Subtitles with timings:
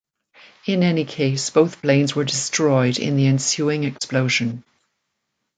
[0.65, 4.63] In any case, both planes were destroyed in the ensuing explosion.